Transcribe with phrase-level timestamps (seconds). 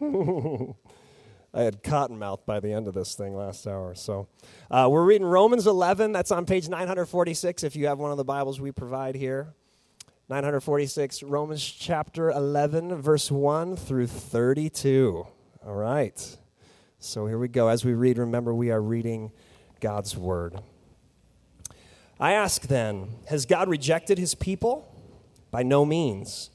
[1.54, 3.94] I had cotton mouth by the end of this thing last hour.
[3.94, 4.28] So
[4.70, 6.12] uh, we're reading Romans 11.
[6.12, 9.54] That's on page 946 if you have one of the Bibles we provide here.
[10.28, 15.26] 946, Romans chapter 11, verse 1 through 32.
[15.66, 16.36] All right.
[16.98, 17.68] So here we go.
[17.68, 19.32] As we read, remember we are reading
[19.80, 20.60] God's word.
[22.20, 24.94] I ask then, has God rejected his people?
[25.50, 26.50] By no means.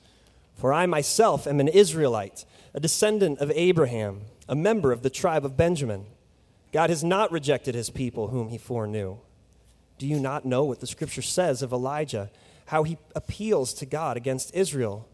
[0.56, 5.46] For I myself am an Israelite, a descendant of Abraham, a member of the tribe
[5.46, 6.06] of Benjamin.
[6.72, 9.18] God has not rejected his people whom he foreknew.
[10.00, 12.32] Do you not know what the scripture says of Elijah,
[12.66, 15.08] how he appeals to God against Israel?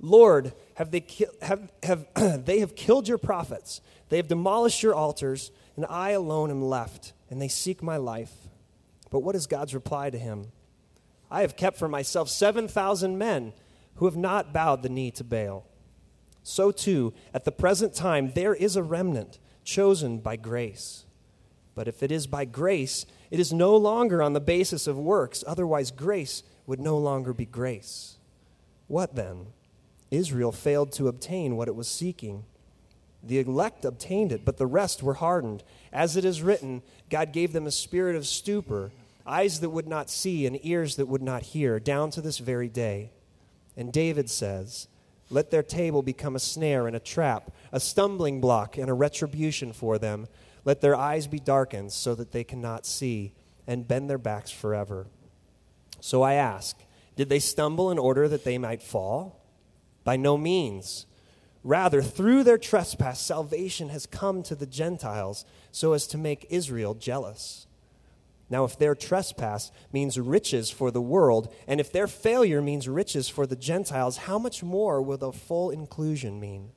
[0.00, 2.06] Lord, have they, ki- have, have
[2.44, 7.14] they have killed your prophets, they have demolished your altars, and I alone am left,
[7.30, 8.32] and they seek my life.
[9.10, 10.52] But what is God's reply to him?
[11.30, 13.52] I have kept for myself 7,000 men
[13.96, 15.66] who have not bowed the knee to Baal.
[16.48, 21.04] So too, at the present time, there is a remnant chosen by grace.
[21.74, 25.44] But if it is by grace, it is no longer on the basis of works,
[25.46, 28.16] otherwise, grace would no longer be grace.
[28.86, 29.48] What then?
[30.10, 32.44] Israel failed to obtain what it was seeking.
[33.22, 35.62] The elect obtained it, but the rest were hardened.
[35.92, 38.90] As it is written, God gave them a spirit of stupor,
[39.26, 42.70] eyes that would not see, and ears that would not hear, down to this very
[42.70, 43.10] day.
[43.76, 44.88] And David says,
[45.30, 49.72] Let their table become a snare and a trap, a stumbling block and a retribution
[49.72, 50.26] for them.
[50.64, 53.34] Let their eyes be darkened so that they cannot see,
[53.66, 55.06] and bend their backs forever.
[56.00, 56.76] So I ask,
[57.16, 59.44] Did they stumble in order that they might fall?
[60.04, 61.06] By no means.
[61.62, 66.94] Rather, through their trespass, salvation has come to the Gentiles so as to make Israel
[66.94, 67.67] jealous.
[68.50, 73.28] Now, if their trespass means riches for the world, and if their failure means riches
[73.28, 76.70] for the Gentiles, how much more will the full inclusion mean?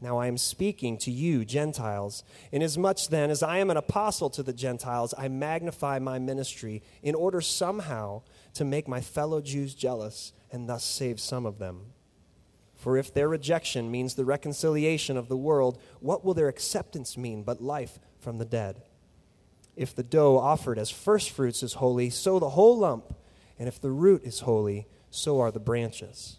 [0.00, 2.24] Now I am speaking to you, Gentiles.
[2.52, 7.14] Inasmuch then as I am an apostle to the Gentiles, I magnify my ministry in
[7.14, 8.22] order somehow
[8.54, 11.92] to make my fellow Jews jealous and thus save some of them.
[12.74, 17.42] For if their rejection means the reconciliation of the world, what will their acceptance mean
[17.42, 18.80] but life from the dead?
[19.80, 23.14] If the dough offered as firstfruits is holy, so the whole lump,
[23.58, 26.36] and if the root is holy, so are the branches.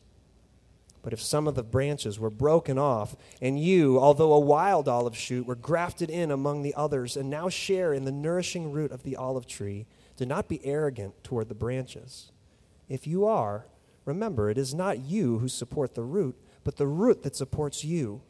[1.02, 5.18] But if some of the branches were broken off, and you, although a wild olive
[5.18, 9.02] shoot, were grafted in among the others, and now share in the nourishing root of
[9.02, 9.88] the olive tree,
[10.18, 12.31] do not be arrogant toward the branches.
[12.88, 13.66] If you are,
[14.06, 18.22] Remember, it is not you who support the root, but the root that supports you.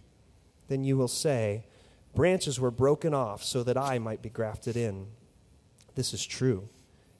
[0.67, 1.66] Then you will say,
[2.13, 5.07] Branches were broken off so that I might be grafted in.
[5.95, 6.69] This is true.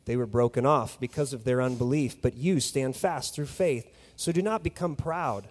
[0.06, 3.94] They were broken off because of their unbelief, but you stand fast through faith.
[4.16, 5.48] So do not become proud,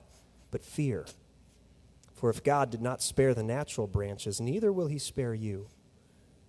[0.51, 1.07] but fear.
[2.13, 5.69] For if God did not spare the natural branches, neither will he spare you.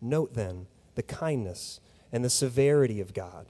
[0.01, 1.79] Note then the kindness
[2.11, 3.47] and the severity of God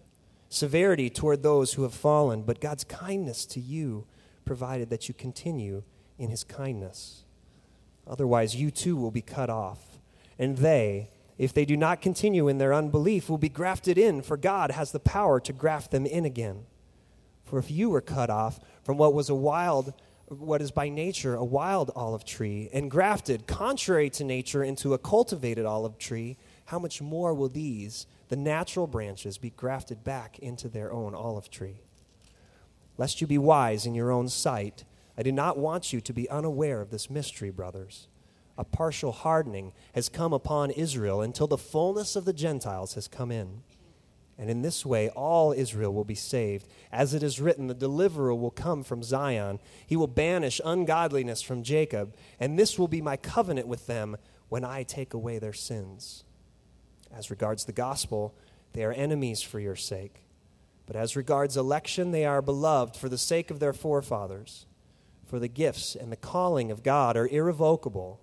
[0.52, 4.06] severity toward those who have fallen, but God's kindness to you,
[4.44, 5.82] provided that you continue
[6.20, 7.24] in his kindness.
[8.08, 10.00] Otherwise, you too will be cut off.
[10.38, 14.38] And they, if they do not continue in their unbelief, will be grafted in, for
[14.38, 16.66] God has the power to graft them in again.
[17.46, 19.94] For if you were cut off from what was a wild,
[20.28, 24.98] what is by nature a wild olive tree, and grafted, contrary to nature, into a
[24.98, 28.08] cultivated olive tree, how much more will these?
[28.32, 31.82] the natural branches be grafted back into their own olive tree.
[32.98, 34.86] Lest you be wise in your own sight,
[35.18, 38.08] I do not want you to be unaware of this mystery, brothers.
[38.58, 43.32] A partial hardening has come upon Israel until the fullness of the Gentiles has come
[43.32, 43.64] in.
[44.38, 46.68] And in this way, all Israel will be saved.
[46.92, 49.60] As it is written, the deliverer will come from Zion.
[49.86, 54.18] He will banish ungodliness from Jacob, and this will be my covenant with them
[54.50, 56.24] when I take away their sins.
[57.16, 58.34] As regards the gospel,
[58.74, 60.24] they are enemies for your sake.
[60.88, 64.66] But as regards election, they are beloved for the sake of their forefathers.
[65.32, 68.20] For the gifts and the calling of God are irrevocable.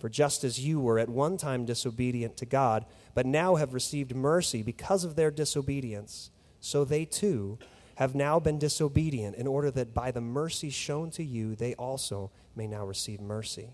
[0.00, 4.16] For just as you were at one time disobedient to God, but now have received
[4.16, 7.56] mercy because of their disobedience, so they too
[7.94, 12.32] have now been disobedient, in order that by the mercy shown to you, they also
[12.56, 13.70] may now receive mercy.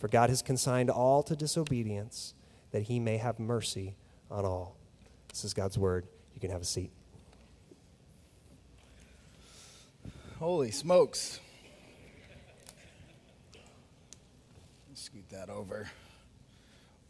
[0.00, 2.34] For God has consigned all to disobedience
[2.72, 3.94] that he may have mercy
[4.28, 4.76] on all.
[5.28, 6.08] This is God's word.
[6.34, 6.90] You can have a seat.
[10.40, 11.38] Holy smokes.
[15.00, 15.88] Scoot that over.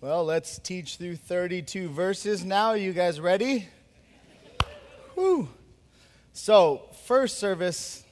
[0.00, 2.74] Well, let's teach through 32 verses now.
[2.74, 3.66] You guys ready?
[5.14, 5.48] Whew.
[6.32, 8.04] So, first service,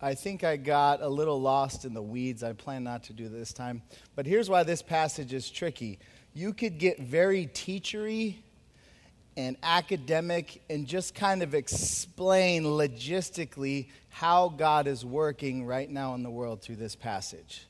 [0.00, 2.42] I think I got a little lost in the weeds.
[2.42, 3.82] I plan not to do this time.
[4.16, 5.98] But here's why this passage is tricky.
[6.32, 8.36] You could get very teachery
[9.36, 16.22] and academic and just kind of explain logistically how God is working right now in
[16.22, 17.66] the world through this passage.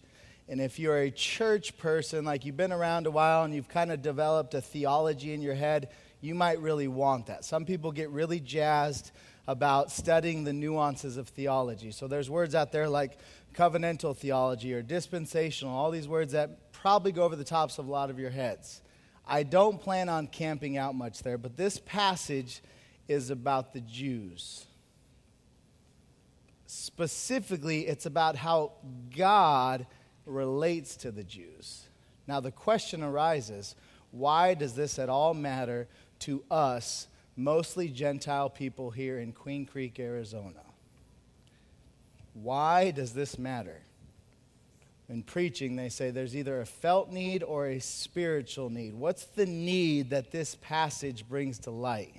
[0.48, 3.92] And if you're a church person, like you've been around a while and you've kind
[3.92, 5.90] of developed a theology in your head,
[6.20, 7.44] you might really want that.
[7.44, 9.12] Some people get really jazzed
[9.46, 11.90] about studying the nuances of theology.
[11.90, 13.18] So there's words out there like
[13.54, 17.90] covenantal theology or dispensational, all these words that probably go over the tops of a
[17.90, 18.82] lot of your heads.
[19.26, 22.62] I don't plan on camping out much there, but this passage
[23.08, 24.66] is about the Jews.
[26.66, 28.72] Specifically, it's about how
[29.16, 29.86] God
[30.26, 31.88] relates to the Jews.
[32.26, 33.74] Now, the question arises
[34.10, 35.88] why does this at all matter
[36.20, 40.60] to us, mostly Gentile people here in Queen Creek, Arizona?
[42.34, 43.80] Why does this matter?
[45.08, 48.94] In preaching, they say there's either a felt need or a spiritual need.
[48.94, 52.14] What's the need that this passage brings to light?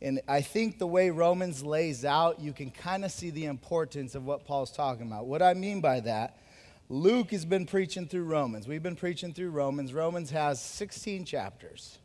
[0.00, 4.14] And I think the way Romans lays out, you can kind of see the importance
[4.14, 5.26] of what Paul's talking about.
[5.26, 6.38] What I mean by that
[6.88, 8.68] Luke has been preaching through Romans.
[8.68, 9.94] We've been preaching through Romans.
[9.94, 11.98] Romans has 16 chapters.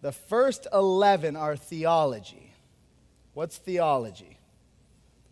[0.00, 2.52] The first 11 are theology.
[3.34, 4.38] What's theology?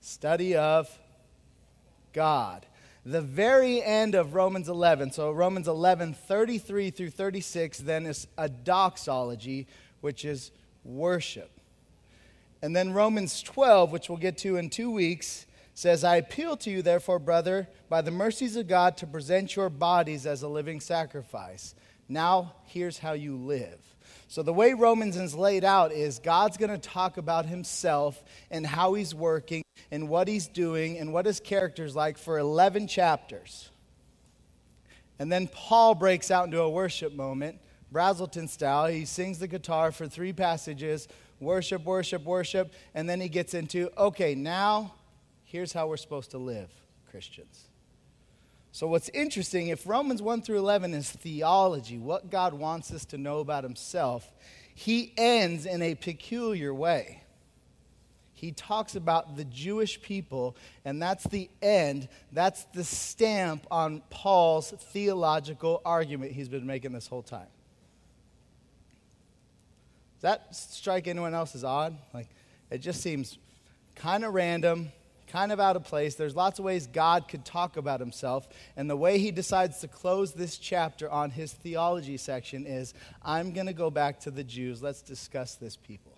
[0.01, 0.99] Study of
[2.13, 2.67] God.
[3.05, 8.49] The very end of Romans 11, so Romans 11, 33 through 36, then is a
[8.49, 9.67] doxology,
[10.01, 10.51] which is
[10.85, 11.51] worship.
[12.63, 15.46] And then Romans 12, which we'll get to in two weeks,
[15.77, 19.69] says, I appeal to you, therefore, brother, by the mercies of God, to present your
[19.69, 21.75] bodies as a living sacrifice.
[22.09, 23.79] Now, here's how you live.
[24.27, 28.67] So, the way Romans is laid out is God's going to talk about himself and
[28.67, 33.69] how he's working and what he's doing and what his character's like for 11 chapters.
[35.19, 37.59] And then Paul breaks out into a worship moment,
[37.93, 38.87] Brazelton style.
[38.87, 41.07] He sings the guitar for three passages
[41.39, 42.73] worship, worship, worship.
[42.95, 44.95] And then he gets into, okay, now
[45.47, 46.71] here's how we're supposed to live,
[47.11, 47.65] Christians.
[48.73, 53.19] So, what's interesting, if Romans 1 through 11 is theology, what God wants us to
[53.19, 54.31] know about Himself,
[54.75, 57.23] He ends in a peculiar way.
[58.35, 62.07] He talks about the Jewish people, and that's the end.
[62.33, 67.47] That's the stamp on Paul's theological argument he's been making this whole time.
[70.17, 71.97] Does that strike anyone else as odd?
[72.13, 72.29] Like,
[72.71, 73.39] it just seems
[73.95, 74.93] kind of random
[75.37, 76.15] kind of out of place.
[76.15, 78.49] There's lots of ways God could talk about himself.
[78.75, 83.53] And the way he decides to close this chapter on his theology section is I'm
[83.53, 84.83] going to go back to the Jews.
[84.83, 86.17] Let's discuss this people.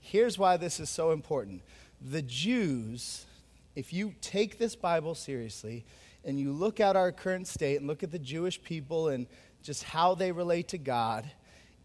[0.00, 1.60] Here's why this is so important.
[2.00, 3.26] The Jews,
[3.74, 5.84] if you take this Bible seriously
[6.24, 9.26] and you look at our current state and look at the Jewish people and
[9.62, 11.30] just how they relate to God,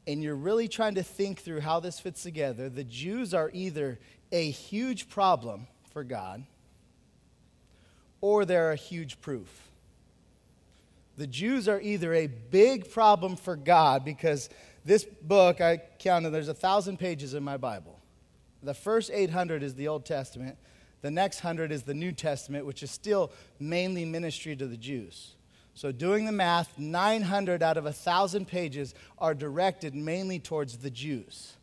[0.07, 3.99] and you're really trying to think through how this fits together, the Jews are either
[4.31, 6.43] a huge problem for God
[8.21, 9.69] or they're a huge proof.
[11.17, 14.49] The Jews are either a big problem for God because
[14.85, 17.99] this book, I counted, there's a thousand pages in my Bible.
[18.63, 20.57] The first 800 is the Old Testament.
[21.01, 25.35] The next 100 is the New Testament, which is still mainly ministry to the Jews.
[25.73, 31.53] So, doing the math, 900 out of 1,000 pages are directed mainly towards the Jews.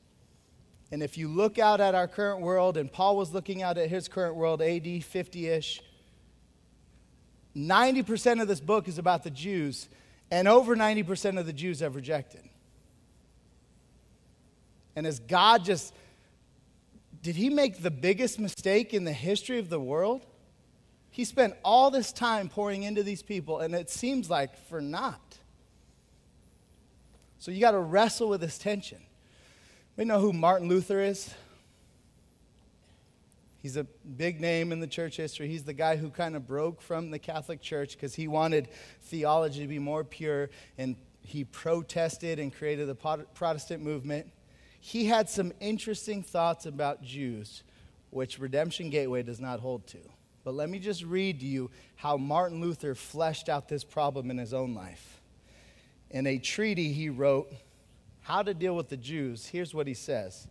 [0.91, 3.91] And if you look out at our current world, and Paul was looking out at
[3.91, 5.83] his current world, AD 50 ish,
[7.57, 9.89] 90% of this book is about the Jews,
[10.31, 12.43] and over 90% of the Jews have rejected.
[14.97, 15.95] And as God just,
[17.23, 20.25] did he make the biggest mistake in the history of the world?
[21.11, 25.39] He spent all this time pouring into these people, and it seems like for naught.
[27.39, 28.99] So you got to wrestle with this tension.
[29.99, 31.35] We know who Martin Luther is.
[33.61, 35.49] He's a big name in the church history.
[35.49, 38.69] He's the guy who kind of broke from the Catholic Church because he wanted
[39.03, 44.31] theology to be more pure and he protested and created the Protestant movement.
[44.79, 47.65] He had some interesting thoughts about Jews,
[48.11, 49.99] which Redemption Gateway does not hold to.
[50.45, 54.39] But let me just read to you how Martin Luther fleshed out this problem in
[54.39, 55.21] his own life.
[56.09, 57.53] In a treaty he wrote,
[58.29, 60.47] how to deal with the Jews, here's what he says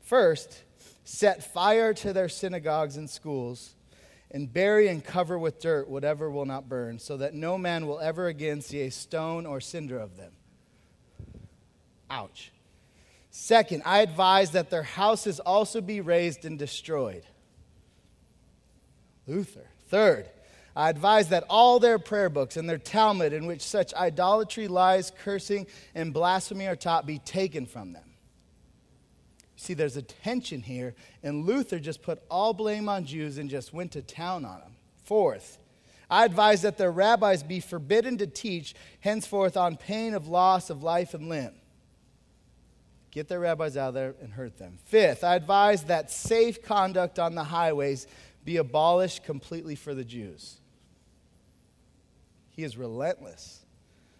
[0.00, 0.62] First,
[1.04, 3.74] set fire to their synagogues and schools,
[4.30, 8.00] and bury and cover with dirt whatever will not burn, so that no man will
[8.00, 10.32] ever again see a stone or cinder of them.
[12.10, 12.52] Ouch.
[13.30, 17.24] Second, I advise that their houses also be razed and destroyed.
[19.26, 19.66] Luther.
[19.88, 20.28] Third,
[20.76, 25.10] I advise that all their prayer books and their Talmud, in which such idolatry, lies,
[25.24, 28.04] cursing, and blasphemy are taught, be taken from them.
[29.56, 33.72] See, there's a tension here, and Luther just put all blame on Jews and just
[33.72, 34.76] went to town on them.
[35.04, 35.56] Fourth,
[36.10, 40.82] I advise that their rabbis be forbidden to teach henceforth on pain of loss of
[40.82, 41.54] life and limb.
[43.10, 44.76] Get their rabbis out there and hurt them.
[44.84, 48.06] Fifth, I advise that safe conduct on the highways
[48.44, 50.58] be abolished completely for the Jews.
[52.56, 53.64] He is relentless.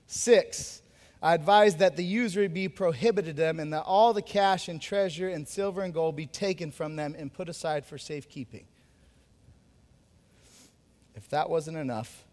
[0.06, 0.82] Six,
[1.22, 5.30] I advise that the usury be prohibited them and that all the cash and treasure
[5.30, 8.66] and silver and gold be taken from them and put aside for safekeeping.
[11.14, 12.24] If that wasn't enough,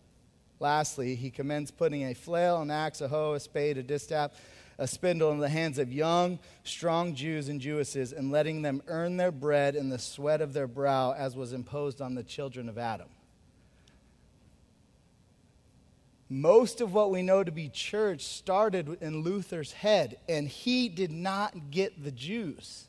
[0.60, 4.32] lastly, he commends putting a flail, an axe, a hoe, a spade, a distaff,
[4.78, 9.16] a spindle in the hands of young, strong Jews and Jewesses and letting them earn
[9.16, 12.78] their bread in the sweat of their brow, as was imposed on the children of
[12.78, 13.08] Adam.
[16.34, 21.12] Most of what we know to be church started in Luther's head, and he did
[21.12, 22.88] not get the Jews.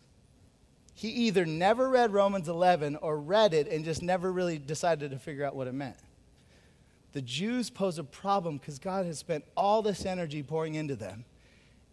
[0.94, 5.18] He either never read Romans 11 or read it and just never really decided to
[5.18, 5.98] figure out what it meant.
[7.12, 11.26] The Jews pose a problem because God has spent all this energy pouring into them,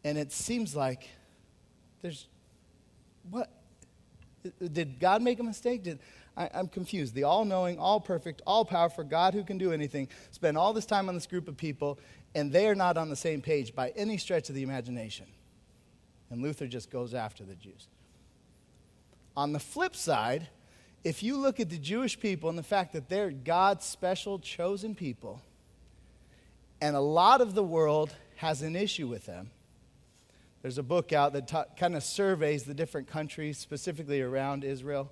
[0.06, 1.10] and it seems like
[2.02, 2.28] there's
[3.30, 3.52] what?
[4.72, 5.84] Did God make a mistake?
[5.84, 6.00] Did,
[6.38, 7.14] I, am confused.
[7.14, 10.86] The all knowing, all perfect, all powerful God who can do anything spend all this
[10.86, 12.00] time on this group of people,
[12.34, 15.26] and they are not on the same page by any stretch of the imagination.
[16.30, 17.88] And Luther just goes after the Jews.
[19.36, 20.48] On the flip side,
[21.04, 24.96] if you look at the Jewish people and the fact that they're God's special chosen
[24.96, 25.42] people,
[26.80, 29.52] and a lot of the world has an issue with them,
[30.62, 35.12] there's a book out that ta- kind of surveys the different countries, specifically around Israel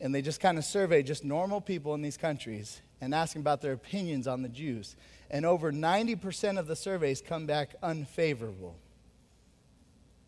[0.00, 3.40] and they just kind of survey just normal people in these countries and ask them
[3.40, 4.96] about their opinions on the Jews.
[5.30, 8.76] And over 90% of the surveys come back unfavorable.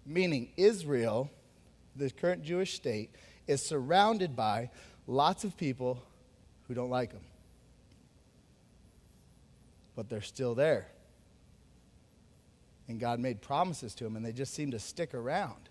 [0.07, 1.31] Meaning, Israel,
[1.95, 3.11] the current Jewish state,
[3.47, 4.71] is surrounded by
[5.07, 6.03] lots of people
[6.67, 7.25] who don't like them.
[9.95, 10.89] But they're still there.
[12.89, 15.69] And God made promises to them, and they just seem to stick around.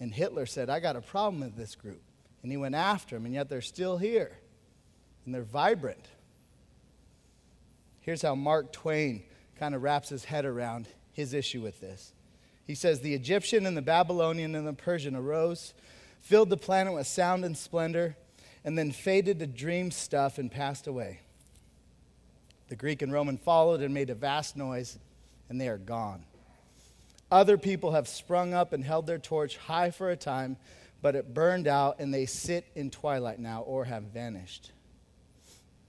[0.00, 2.00] And Hitler said, I got a problem with this group
[2.44, 4.36] and he went after them, and yet they're still here
[5.24, 6.06] and they're vibrant.
[8.02, 9.22] Here's how Mark Twain
[9.58, 12.12] kind of wraps his head around his issue with this.
[12.66, 15.72] He says, The Egyptian and the Babylonian and the Persian arose,
[16.20, 18.14] filled the planet with sound and splendor,
[18.62, 21.20] and then faded to dream stuff and passed away.
[22.68, 24.98] The Greek and Roman followed and made a vast noise,
[25.48, 26.24] and they are gone.
[27.30, 30.58] Other people have sprung up and held their torch high for a time
[31.04, 34.72] but it burned out, and they sit in twilight now or have vanished.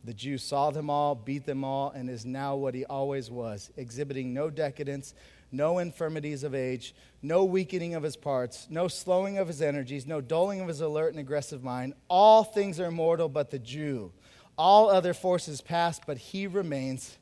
[0.03, 3.72] The Jew saw them all, beat them all, and is now what he always was,
[3.77, 5.13] exhibiting no decadence,
[5.53, 10.19] no infirmities of age, no weakening of his parts, no slowing of his energies, no
[10.19, 11.93] dulling of his alert and aggressive mind.
[12.10, 14.12] All things are mortal but the Jew.
[14.57, 17.17] All other forces pass, but he remains.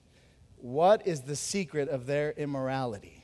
[0.57, 3.23] What is the secret of their immorality?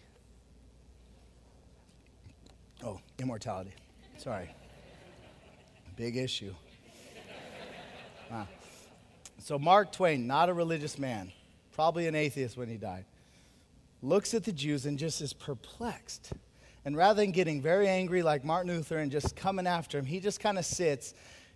[2.83, 3.73] Oh, immortality.
[4.19, 4.53] Sorry.
[5.99, 6.55] Big issue.
[8.31, 8.47] Wow.
[9.39, 11.31] So, Mark Twain, not a religious man,
[11.71, 13.05] probably an atheist when he died,
[14.03, 16.31] looks at the Jews and just is perplexed.
[16.85, 20.19] And rather than getting very angry like Martin Luther and just coming after him, he
[20.19, 21.15] just kind of sits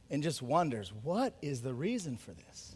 [0.10, 2.76] and just wonders, what is the reason for this?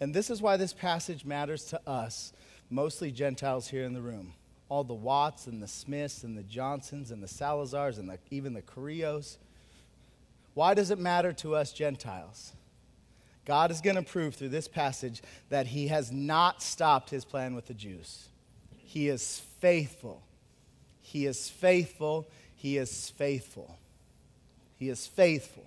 [0.00, 2.32] And this is why this passage matters to us,
[2.68, 4.34] mostly Gentiles here in the room.
[4.68, 8.54] All the Watts and the Smiths and the Johnsons and the Salazars and the, even
[8.54, 9.38] the Carrillos
[10.58, 12.52] why does it matter to us Gentiles?
[13.44, 17.54] God is going to prove through this passage that he has not stopped his plan
[17.54, 18.26] with the Jews.
[18.76, 20.20] He is faithful.
[21.00, 22.28] He is faithful.
[22.56, 23.78] He is faithful.
[24.74, 25.64] He is faithful.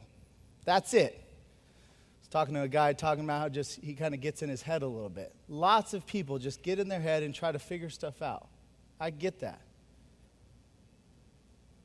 [0.65, 1.13] That's it.
[1.15, 4.49] I was talking to a guy talking about how just he kind of gets in
[4.49, 5.33] his head a little bit.
[5.47, 8.49] Lots of people just get in their head and try to figure stuff out.
[8.99, 9.61] I get that.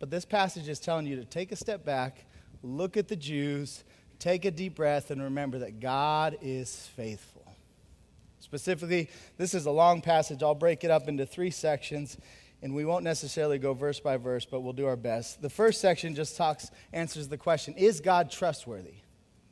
[0.00, 2.24] But this passage is telling you to take a step back
[2.66, 3.84] look at the Jews,
[4.18, 7.36] take a deep breath, and remember that God is faithful.
[8.40, 10.42] Specifically, this is a long passage.
[10.42, 12.16] I'll break it up into three sections,
[12.62, 15.42] and we won't necessarily go verse by verse, but we'll do our best.
[15.42, 18.94] The first section just talks, answers the question Is God trustworthy?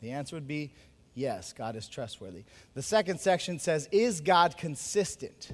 [0.01, 0.75] The answer would be
[1.15, 2.45] yes, God is trustworthy.
[2.75, 5.51] The second section says, Is God consistent?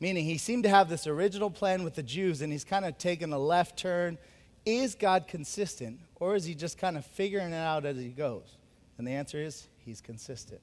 [0.00, 2.96] Meaning, he seemed to have this original plan with the Jews, and he's kind of
[2.96, 4.18] taken a left turn.
[4.64, 6.00] Is God consistent?
[6.20, 8.56] Or is he just kind of figuring it out as he goes?
[8.98, 10.60] And the answer is He's consistent.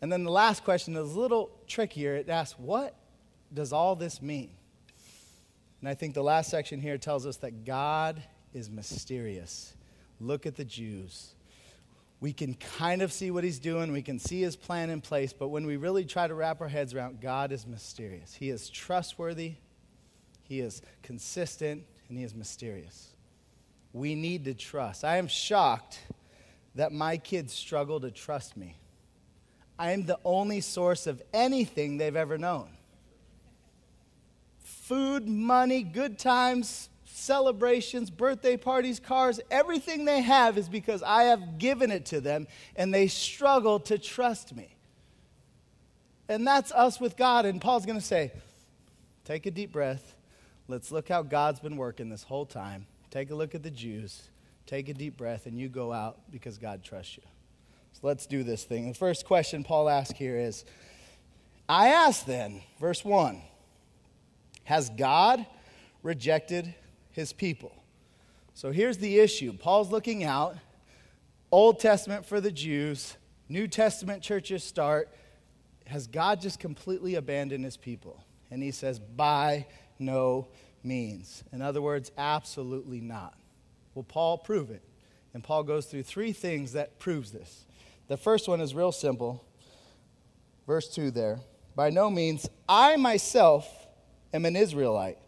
[0.00, 2.14] And then the last question is a little trickier.
[2.14, 2.94] It asks, What
[3.52, 4.50] does all this mean?
[5.80, 9.74] And I think the last section here tells us that God is mysterious.
[10.20, 11.34] Look at the Jews.
[12.20, 15.34] We can kind of see what he's doing, we can see his plan in place,
[15.34, 18.32] but when we really try to wrap our heads around, God is mysterious.
[18.32, 19.56] He is trustworthy,
[20.44, 23.13] he is consistent, and he is mysterious.
[23.94, 25.04] We need to trust.
[25.04, 26.00] I am shocked
[26.74, 28.76] that my kids struggle to trust me.
[29.78, 32.68] I am the only source of anything they've ever known
[34.58, 41.58] food, money, good times, celebrations, birthday parties, cars, everything they have is because I have
[41.58, 42.46] given it to them
[42.76, 44.76] and they struggle to trust me.
[46.28, 47.46] And that's us with God.
[47.46, 48.32] And Paul's going to say,
[49.24, 50.14] take a deep breath.
[50.68, 52.86] Let's look how God's been working this whole time.
[53.14, 54.28] Take a look at the Jews.
[54.66, 57.22] Take a deep breath and you go out because God trusts you.
[57.92, 58.88] So let's do this thing.
[58.88, 60.64] The first question Paul asks here is
[61.68, 63.40] I ask then, verse 1,
[64.64, 65.46] has God
[66.02, 66.74] rejected
[67.12, 67.84] his people?
[68.52, 70.56] So here's the issue Paul's looking out,
[71.52, 73.16] Old Testament for the Jews,
[73.48, 75.08] New Testament churches start.
[75.86, 78.24] Has God just completely abandoned his people?
[78.50, 79.66] And he says, by
[80.00, 80.48] no
[80.84, 81.44] means.
[81.52, 83.34] In other words, absolutely not.
[83.94, 84.82] Will Paul prove it?
[85.32, 87.66] And Paul goes through three things that proves this.
[88.08, 89.44] The first one is real simple.
[90.66, 91.40] Verse 2 there.
[91.74, 93.68] By no means, I myself
[94.32, 95.18] am an Israelite,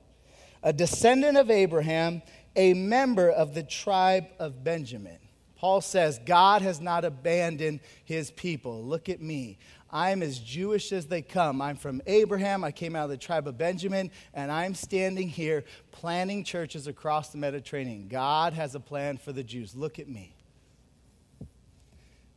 [0.62, 2.22] a descendant of Abraham,
[2.54, 5.18] a member of the tribe of Benjamin.
[5.56, 8.84] Paul says, God has not abandoned his people.
[8.84, 9.58] Look at me.
[9.96, 11.62] I'm as Jewish as they come.
[11.62, 12.64] I'm from Abraham.
[12.64, 17.30] I came out of the tribe of Benjamin, and I'm standing here planting churches across
[17.30, 18.06] the Mediterranean.
[18.06, 19.74] God has a plan for the Jews.
[19.74, 20.36] Look at me.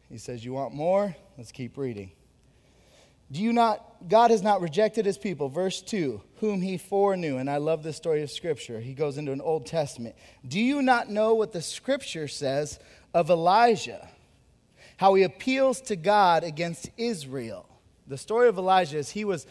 [0.08, 1.14] He says, You want more?
[1.38, 2.14] Let's keep reading.
[3.30, 5.50] Do you not, God has not rejected his people.
[5.50, 7.40] Verse 2, whom he foreknew.
[7.40, 8.80] And I love this story of Scripture.
[8.80, 10.16] He goes into an Old Testament.
[10.48, 12.80] Do you not know what the Scripture says
[13.14, 14.08] of Elijah?
[15.00, 17.66] How he appeals to God against Israel.
[18.06, 19.48] The story of Elijah is he was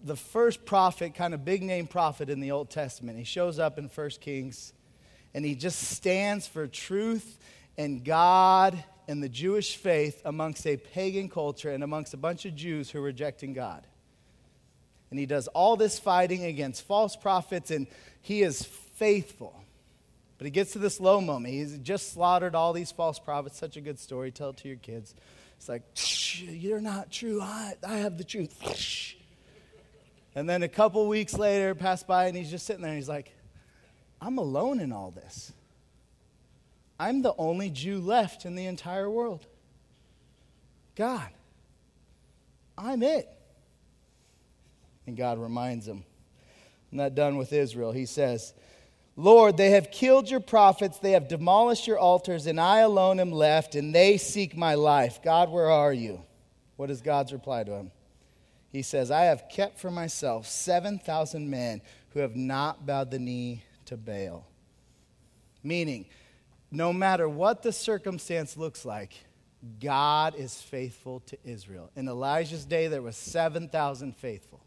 [0.00, 3.18] the first prophet, kind of big name prophet in the Old Testament.
[3.18, 4.72] He shows up in 1 Kings
[5.34, 7.40] and he just stands for truth
[7.76, 12.54] and God and the Jewish faith amongst a pagan culture and amongst a bunch of
[12.54, 13.84] Jews who are rejecting God.
[15.10, 17.88] And he does all this fighting against false prophets, and
[18.22, 19.60] he is faithful.
[20.40, 21.52] But he gets to this low moment.
[21.52, 23.58] He's just slaughtered all these false prophets.
[23.58, 24.30] Such a good story.
[24.30, 25.14] Tell it to your kids.
[25.58, 25.82] It's like,
[26.38, 27.42] you're not true.
[27.42, 29.14] I, I have the truth.
[30.34, 33.08] And then a couple weeks later, pass by, and he's just sitting there, and he's
[33.08, 33.34] like,
[34.20, 35.52] I'm alone in all this.
[37.00, 39.44] I'm the only Jew left in the entire world.
[40.94, 41.28] God,
[42.78, 43.28] I'm it.
[45.08, 46.04] And God reminds him.
[46.92, 47.90] I'm not done with Israel.
[47.90, 48.54] He says,
[49.16, 53.32] Lord, they have killed your prophets, they have demolished your altars, and I alone am
[53.32, 55.20] left, and they seek my life.
[55.22, 56.22] God, where are you?
[56.76, 57.90] What is God's reply to him?
[58.72, 63.62] He says, I have kept for myself 7,000 men who have not bowed the knee
[63.86, 64.46] to Baal.
[65.62, 66.06] Meaning,
[66.70, 69.12] no matter what the circumstance looks like,
[69.80, 71.90] God is faithful to Israel.
[71.96, 74.60] In Elijah's day, there was 7,000 faithful.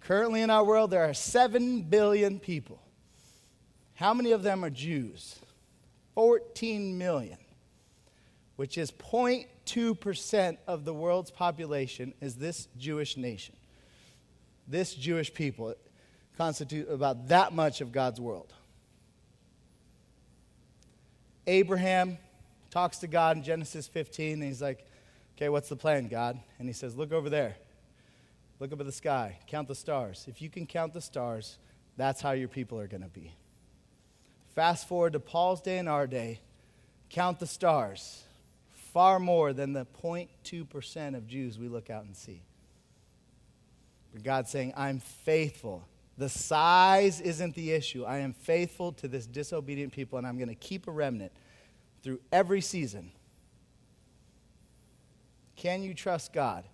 [0.00, 2.80] Currently in our world, there are 7 billion people.
[3.94, 5.38] How many of them are Jews?
[6.14, 7.38] 14 million,
[8.56, 13.56] which is 0.2% of the world's population is this Jewish nation.
[14.66, 15.74] This Jewish people
[16.36, 18.52] constitute about that much of God's world.
[21.46, 22.18] Abraham
[22.70, 24.86] talks to God in Genesis 15, and he's like,
[25.36, 26.38] Okay, what's the plan, God?
[26.58, 27.56] And he says, Look over there.
[28.60, 29.38] Look up at the sky.
[29.48, 30.26] Count the stars.
[30.28, 31.58] If you can count the stars,
[31.96, 33.32] that's how your people are going to be.
[34.54, 36.40] Fast forward to Paul's day and our day.
[37.10, 38.22] Count the stars.
[38.92, 42.42] Far more than the 0.2% of Jews we look out and see.
[44.12, 45.84] But God's saying, I'm faithful
[46.16, 48.04] the size isn't the issue.
[48.04, 51.32] I am faithful to this disobedient people, and I'm going to keep a remnant
[52.02, 53.10] through every season.
[55.56, 56.64] Can you trust God?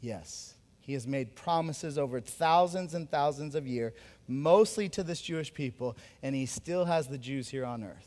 [0.00, 0.54] Yes.
[0.80, 3.92] He has made promises over thousands and thousands of years,
[4.28, 8.06] mostly to this Jewish people, and he still has the Jews here on earth.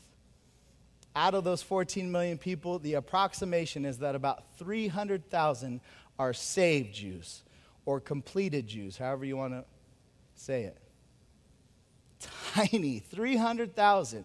[1.14, 5.80] Out of those 14 million people, the approximation is that about 300,000
[6.18, 7.42] are saved Jews
[7.84, 9.64] or completed Jews, however you want to
[10.34, 10.78] say it.
[12.54, 14.24] Tiny, 300,000.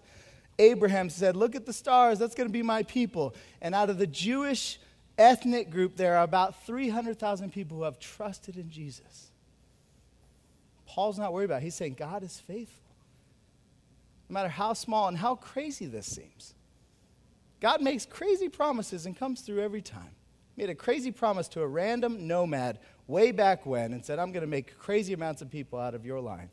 [0.60, 3.36] Abraham said, Look at the stars, that's going to be my people.
[3.62, 4.80] And out of the Jewish
[5.18, 9.32] ethnic group, there are about 300,000 people who have trusted in Jesus.
[10.98, 11.66] Paul's not worried about it.
[11.66, 12.82] He's saying God is faithful.
[14.30, 16.56] No matter how small and how crazy this seems.
[17.60, 20.10] God makes crazy promises and comes through every time.
[20.56, 24.32] He made a crazy promise to a random nomad way back when and said, I'm
[24.32, 26.50] going to make crazy amounts of people out of your line.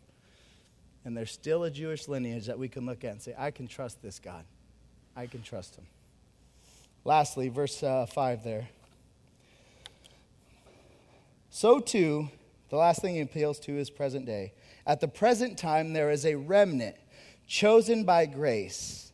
[1.06, 3.66] And there's still a Jewish lineage that we can look at and say, I can
[3.66, 4.44] trust this God.
[5.16, 5.86] I can trust him.
[7.02, 8.68] Lastly, verse uh, 5 there.
[11.48, 12.28] So too,
[12.70, 14.52] the last thing he appeals to is present day.
[14.86, 16.96] At the present time, there is a remnant
[17.46, 19.12] chosen by grace.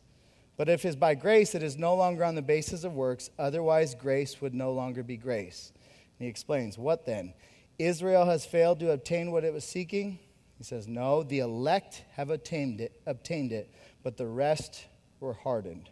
[0.57, 3.95] But if it's by grace, it is no longer on the basis of works, otherwise,
[3.95, 5.71] grace would no longer be grace.
[5.75, 7.33] And he explains, What then?
[7.79, 10.19] Israel has failed to obtain what it was seeking?
[10.57, 14.85] He says, No, the elect have obtained it, obtained it, but the rest
[15.19, 15.89] were hardened.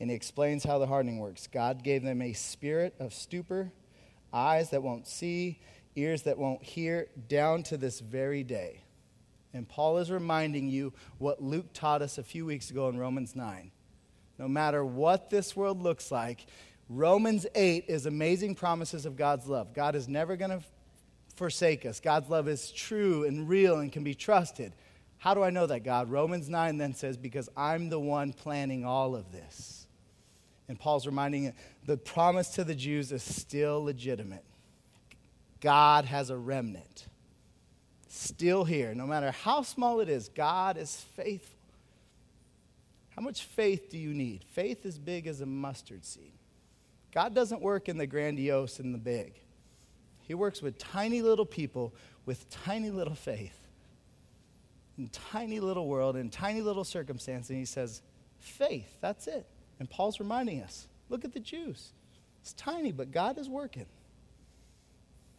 [0.00, 1.46] And he explains how the hardening works.
[1.46, 3.72] God gave them a spirit of stupor,
[4.32, 5.60] eyes that won't see,
[5.96, 8.82] ears that won't hear, down to this very day.
[9.52, 13.34] And Paul is reminding you what Luke taught us a few weeks ago in Romans
[13.34, 13.70] 9.
[14.38, 16.46] No matter what this world looks like,
[16.88, 19.72] Romans 8 is amazing promises of God's love.
[19.72, 20.60] God is never going to
[21.34, 22.00] forsake us.
[22.00, 24.72] God's love is true and real and can be trusted.
[25.18, 26.10] How do I know that, God?
[26.10, 29.86] Romans 9 then says, Because I'm the one planning all of this.
[30.68, 31.52] And Paul's reminding
[31.84, 34.44] the promise to the Jews is still legitimate.
[35.60, 37.06] God has a remnant
[38.08, 38.94] still here.
[38.94, 41.52] No matter how small it is, God is faithful.
[43.14, 44.44] How much faith do you need?
[44.44, 46.32] Faith is big as a mustard seed.
[47.12, 49.34] God doesn't work in the grandiose and the big.
[50.22, 51.94] He works with tiny little people
[52.26, 53.58] with tiny little faith.
[54.98, 58.02] In tiny little world, in tiny little circumstance, and he says,
[58.38, 59.46] faith, that's it.
[59.78, 61.92] And Paul's reminding us, look at the Jews.
[62.42, 63.86] It's tiny, but God is working.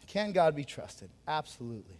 [0.07, 1.09] Can God be trusted?
[1.27, 1.99] Absolutely.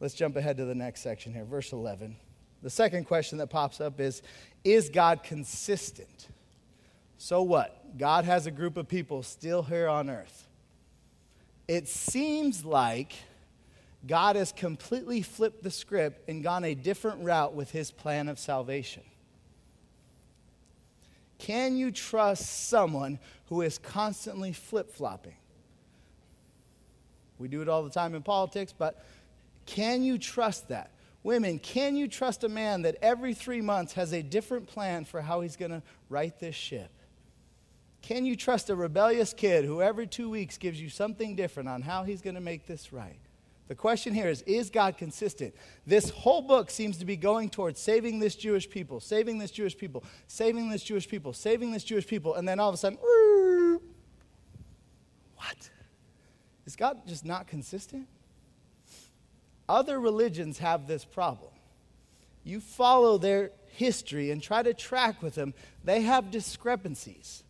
[0.00, 2.16] Let's jump ahead to the next section here, verse 11.
[2.62, 4.22] The second question that pops up is
[4.64, 6.28] Is God consistent?
[7.18, 7.98] So what?
[7.98, 10.48] God has a group of people still here on earth.
[11.68, 13.14] It seems like
[14.06, 18.38] God has completely flipped the script and gone a different route with his plan of
[18.38, 19.02] salvation.
[21.38, 25.36] Can you trust someone who is constantly flip flopping?
[27.42, 29.04] We do it all the time in politics, but
[29.66, 30.92] can you trust that?
[31.24, 35.20] Women, can you trust a man that every three months has a different plan for
[35.20, 36.90] how he's going to right this ship?
[38.00, 41.82] Can you trust a rebellious kid who every two weeks gives you something different on
[41.82, 43.18] how he's going to make this right?
[43.68, 45.54] The question here is Is God consistent?
[45.86, 49.78] This whole book seems to be going towards saving this Jewish people, saving this Jewish
[49.78, 52.98] people, saving this Jewish people, saving this Jewish people, and then all of a sudden,
[55.36, 55.70] what?
[56.66, 58.06] Is God just not consistent?
[59.68, 61.50] Other religions have this problem.
[62.44, 67.42] You follow their history and try to track with them, they have discrepancies.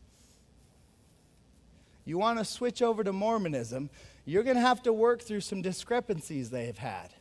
[2.05, 3.91] You want to switch over to Mormonism,
[4.25, 7.13] you're going to have to work through some discrepancies they've had.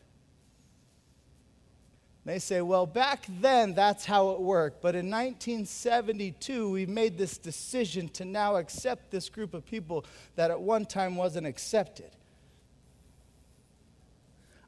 [2.24, 7.38] They say, well, back then that's how it worked, but in 1972 we made this
[7.38, 10.06] decision to now accept this group of people
[10.36, 12.12] that at one time wasn't accepted.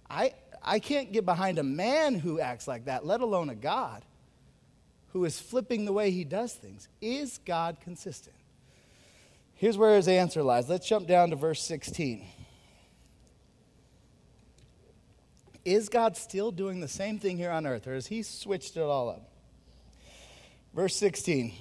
[0.09, 4.03] I, I can't get behind a man who acts like that, let alone a God
[5.09, 6.87] who is flipping the way he does things.
[6.99, 8.35] Is God consistent?
[9.53, 10.67] Here's where his answer lies.
[10.67, 12.25] Let's jump down to verse 16.
[15.65, 18.81] Is God still doing the same thing here on earth, or has he switched it
[18.81, 19.29] all up?
[20.73, 21.53] Verse 16.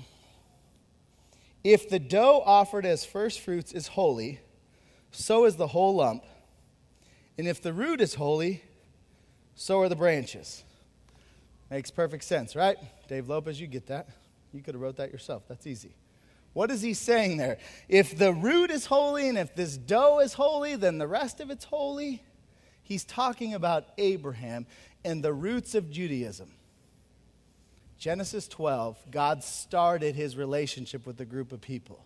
[1.63, 4.41] If the dough offered as first fruits is holy,
[5.13, 6.25] so is the whole lump.
[7.39, 8.63] And if the root is holy,
[9.55, 10.65] so are the branches.
[11.71, 12.77] Makes perfect sense, right?
[13.09, 14.09] Dave Lopez, you get that.
[14.53, 15.45] You could have wrote that yourself.
[15.49, 15.95] That's easy.
[16.53, 17.59] What is he saying there?
[17.89, 21.51] If the root is holy and if this dough is holy, then the rest of
[21.51, 22.23] it's holy.
[22.93, 24.67] He's talking about Abraham
[25.03, 26.51] and the roots of Judaism.
[27.97, 32.05] Genesis 12, God started his relationship with a group of people.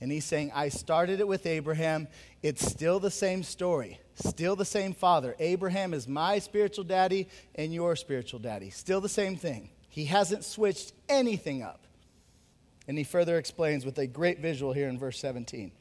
[0.00, 2.06] And he's saying, I started it with Abraham.
[2.44, 5.34] It's still the same story, still the same father.
[5.40, 8.70] Abraham is my spiritual daddy and your spiritual daddy.
[8.70, 9.70] Still the same thing.
[9.88, 11.88] He hasn't switched anything up.
[12.86, 15.72] And he further explains with a great visual here in verse 17.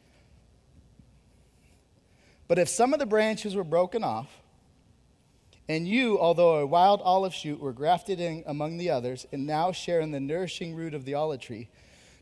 [2.50, 4.28] But if some of the branches were broken off,
[5.70, 9.72] And you, although a wild olive shoot, were grafted in among the others, and now
[9.72, 11.70] share in the nourishing root of the olive tree.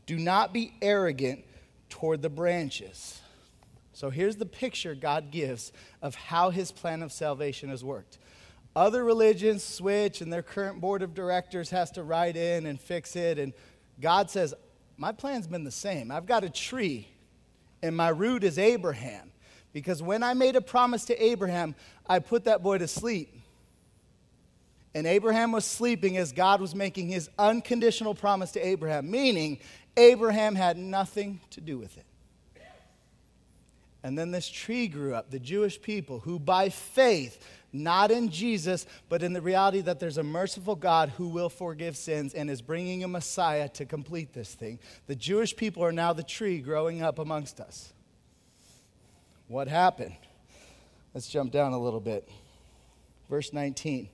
[0.06, 1.46] Do not be arrogant
[1.90, 3.22] toward the branches.
[3.94, 8.18] So here's the picture God gives of how his plan of salvation has worked.
[8.76, 13.16] Other religions switch, and their current board of directors has to write in and fix
[13.16, 13.40] it.
[13.40, 13.54] And
[14.02, 14.54] God says,
[14.98, 16.12] My plan's been the same.
[16.12, 17.08] I've got a tree,
[17.82, 19.32] and my root is Abraham.
[19.78, 21.76] Because when I made a promise to Abraham,
[22.08, 23.40] I put that boy to sleep.
[24.96, 29.60] And Abraham was sleeping as God was making his unconditional promise to Abraham, meaning
[29.96, 32.06] Abraham had nothing to do with it.
[34.02, 37.40] And then this tree grew up, the Jewish people who, by faith,
[37.72, 41.96] not in Jesus, but in the reality that there's a merciful God who will forgive
[41.96, 44.80] sins and is bringing a Messiah to complete this thing.
[45.06, 47.94] The Jewish people are now the tree growing up amongst us.
[49.48, 50.16] What happened?
[51.14, 52.30] Let's jump down a little bit.
[53.30, 54.10] Verse 19.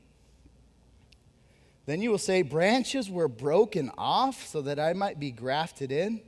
[1.86, 6.22] Then you will say, Branches were broken off so that I might be grafted in.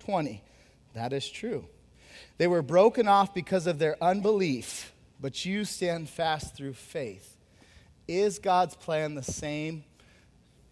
[0.00, 0.42] 20.
[0.94, 1.66] That is true.
[2.38, 7.36] They were broken off because of their unbelief, but you stand fast through faith.
[8.06, 9.84] Is God's plan the same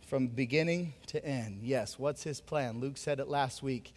[0.06, 1.60] from beginning to end?
[1.62, 1.98] Yes.
[1.98, 2.80] What's his plan?
[2.80, 3.92] Luke said it last week.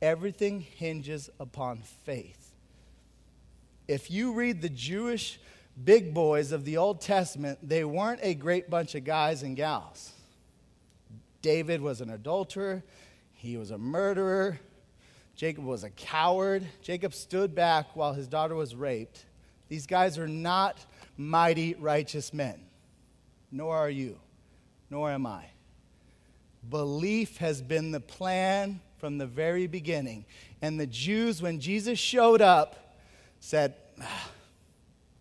[0.00, 2.43] Everything hinges upon faith.
[3.86, 5.38] If you read the Jewish
[5.82, 10.12] big boys of the Old Testament, they weren't a great bunch of guys and gals.
[11.42, 12.82] David was an adulterer,
[13.34, 14.58] he was a murderer,
[15.36, 16.64] Jacob was a coward.
[16.80, 19.24] Jacob stood back while his daughter was raped.
[19.68, 20.84] These guys are not
[21.16, 22.60] mighty, righteous men,
[23.50, 24.18] nor are you,
[24.90, 25.46] nor am I.
[26.70, 30.24] Belief has been the plan from the very beginning.
[30.62, 32.83] And the Jews, when Jesus showed up,
[33.44, 34.30] said, ah,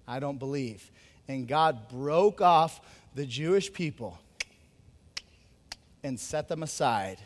[0.08, 0.90] I don't believe.
[1.28, 2.80] And God broke off
[3.16, 4.18] the Jewish people
[6.04, 7.18] and set them aside.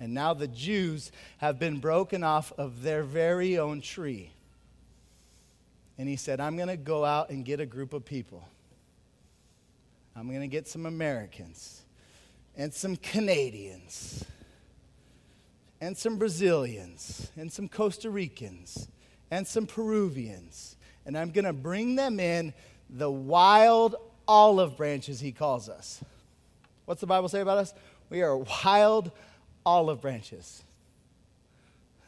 [0.00, 4.32] And now the Jews have been broken off of their very own tree.
[5.96, 8.46] And he said, I'm going to go out and get a group of people.
[10.16, 11.82] I'm going to get some Americans
[12.56, 14.24] and some Canadians
[15.80, 18.88] and some Brazilians and some Costa Ricans
[19.30, 22.52] and some Peruvians and I'm going to bring them in
[22.90, 23.94] the wild
[24.26, 26.04] olive branches, he calls us.
[26.84, 27.72] What's the Bible say about us?
[28.10, 29.12] We are wild
[29.64, 30.62] olive branches.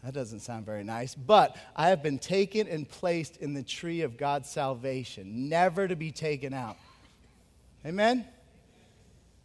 [0.03, 4.03] That doesn't sound very nice, but I have been taken and placed in the tree
[4.03, 6.77] of God's salvation, never to be taken out.
[7.85, 8.25] Amen?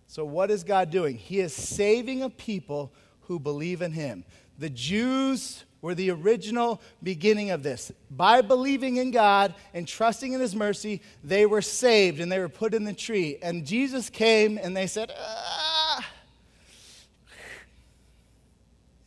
[0.07, 1.17] So, what is God doing?
[1.17, 4.25] He is saving a people who believe in Him.
[4.59, 7.91] The Jews were the original beginning of this.
[8.09, 12.49] By believing in God and trusting in His mercy, they were saved and they were
[12.49, 13.37] put in the tree.
[13.43, 16.09] And Jesus came and they said, ah.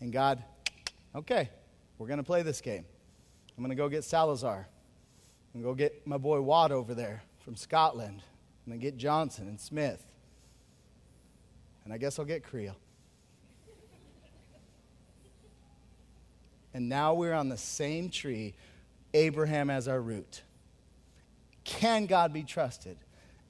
[0.00, 0.44] And God,
[1.14, 1.48] okay,
[1.96, 2.84] we're going to play this game.
[3.56, 4.68] I'm going to go get Salazar.
[5.54, 8.20] I'm going to go get my boy Watt over there from Scotland.
[8.66, 10.04] I'm going to get Johnson and Smith.
[11.84, 12.76] And I guess I'll get Creel.
[16.76, 18.52] And now we're on the same tree,
[19.14, 20.42] Abraham as our root.
[21.64, 22.98] Can God be trusted?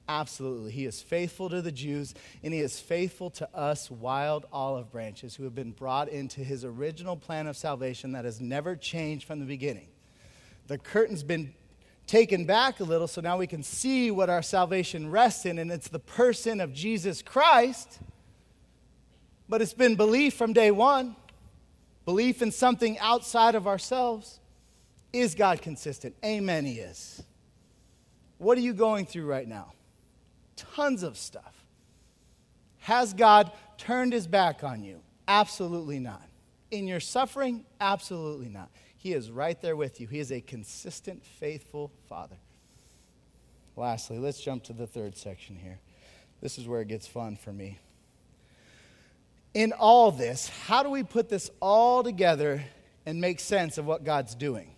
[0.07, 0.71] Absolutely.
[0.71, 5.35] He is faithful to the Jews, and he is faithful to us, wild olive branches,
[5.35, 9.41] who have been brought into his original plan of salvation that has never changed from
[9.41, 9.89] the beginning.
[10.67, 11.53] The curtain's been
[12.05, 15.69] taken back a little, so now we can see what our salvation rests in, and
[15.69, 17.99] it's the person of Jesus Christ.
[19.49, 21.17] But it's been belief from day one.
[22.07, 24.39] Belief in something outside of ourselves.
[25.11, 26.15] Is God consistent?
[26.23, 27.21] Amen, He is.
[28.37, 29.73] What are you going through right now?
[30.55, 31.65] Tons of stuff.
[32.79, 35.01] Has God turned His back on you?
[35.27, 36.23] Absolutely not.
[36.71, 37.65] In your suffering?
[37.81, 38.69] Absolutely not.
[38.95, 40.07] He is right there with you.
[40.07, 42.37] He is a consistent, faithful Father.
[43.75, 45.79] Lastly, let's jump to the third section here.
[46.39, 47.79] This is where it gets fun for me
[49.53, 52.63] in all this, how do we put this all together
[53.05, 54.71] and make sense of what God's doing?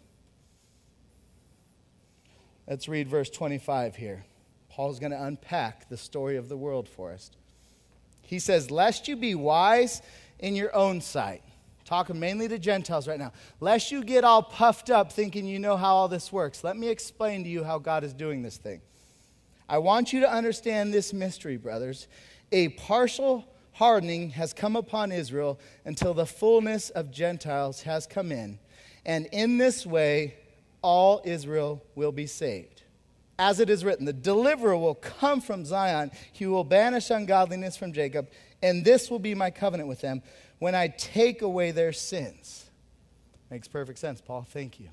[2.68, 4.26] Let's read verse 25 here.
[4.70, 7.32] Paul's going to unpack the story of the world for us.
[8.22, 10.02] He says, Lest you be wise
[10.38, 11.42] in your own sight.
[11.84, 13.34] Talking mainly to Gentiles right now.
[13.60, 16.64] Lest you get all puffed up thinking you know how all this works.
[16.64, 18.82] Let me explain to you how God is doing this thing.
[19.68, 22.08] I want you to understand this mystery, brothers.
[22.52, 23.48] A partial
[23.80, 28.60] hardening has come upon Israel until the fullness of Gentiles has come in.
[29.06, 30.36] And in this way,
[30.82, 32.84] all Israel will be saved.
[33.38, 36.12] as it is written, the deliverer will come from Zion.
[36.34, 38.28] He will banish ungodliness from Jacob,
[38.62, 40.24] and this will be my covenant with them
[40.58, 42.70] when I take away their sins.
[43.50, 44.46] Makes perfect sense, Paul.
[44.50, 44.90] Thank you.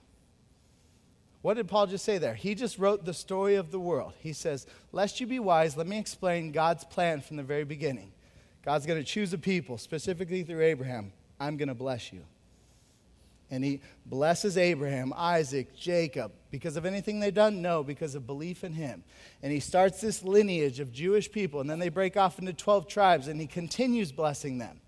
[1.42, 2.34] What did Paul just say there?
[2.34, 4.12] He just wrote the story of the world.
[4.20, 8.12] He says, Lest you be wise, let me explain God's plan from the very beginning.
[8.66, 11.12] God's going to choose a people, specifically through Abraham.
[11.38, 12.22] I'm going to bless you.
[13.48, 16.32] And he blesses Abraham, Isaac, Jacob.
[16.50, 17.62] Because of anything they've done?
[17.62, 19.04] No, because of belief in him.
[19.40, 22.88] And he starts this lineage of Jewish people, and then they break off into 12
[22.88, 24.80] tribes, and he continues blessing them.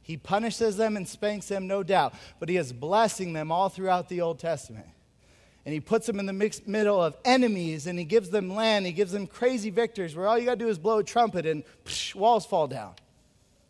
[0.00, 4.08] He punishes them and spanks them, no doubt, but he is blessing them all throughout
[4.08, 4.88] the Old Testament.
[5.66, 8.86] And he puts them in the mixed middle of enemies, and he gives them land.
[8.86, 11.44] He gives them crazy victories where all you got to do is blow a trumpet
[11.44, 12.94] and psh, walls fall down.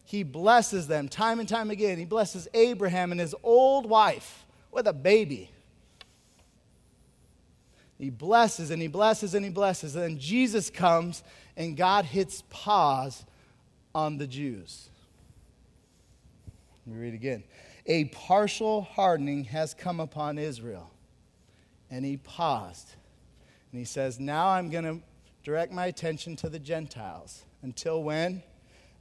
[0.09, 1.99] He blesses them time and time again.
[1.99, 5.51] He blesses Abraham and his old wife with a baby.
[7.99, 9.95] He blesses and he blesses and he blesses.
[9.97, 11.23] And then Jesus comes
[11.59, 13.27] and God hits pause
[13.95, 14.89] on the Jews.
[16.87, 17.45] Let me read again.
[17.85, 20.91] A partial hardening has come upon Israel.
[21.91, 22.95] And he paused.
[23.73, 25.03] And he says, Now I'm going to
[25.43, 27.45] direct my attention to the Gentiles.
[27.61, 28.43] Until when?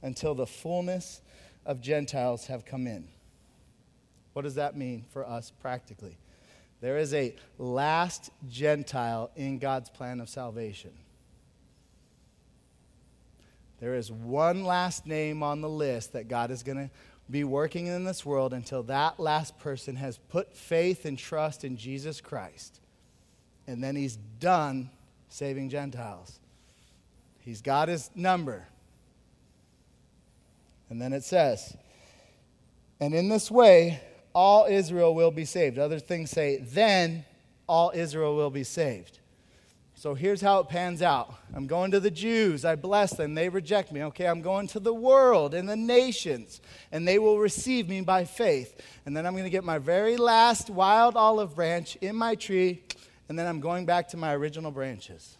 [0.02, 1.20] Until the fullness
[1.66, 3.08] of Gentiles have come in.
[4.32, 6.16] What does that mean for us practically?
[6.80, 10.92] There is a last Gentile in God's plan of salvation.
[13.80, 16.90] There is one last name on the list that God is going to
[17.30, 21.76] be working in this world until that last person has put faith and trust in
[21.76, 22.80] Jesus Christ.
[23.66, 24.90] And then he's done
[25.28, 26.40] saving Gentiles.
[27.40, 28.66] He's got his number.
[30.90, 31.76] And then it says,
[33.00, 34.00] and in this way,
[34.34, 35.78] all Israel will be saved.
[35.78, 37.24] Other things say, then
[37.68, 39.18] all Israel will be saved.
[39.94, 41.34] So here's how it pans out.
[41.52, 42.64] I'm going to the Jews.
[42.64, 43.34] I bless them.
[43.34, 44.04] They reject me.
[44.04, 46.60] Okay, I'm going to the world and the nations,
[46.92, 48.80] and they will receive me by faith.
[49.06, 52.84] And then I'm going to get my very last wild olive branch in my tree,
[53.28, 55.36] and then I'm going back to my original branches.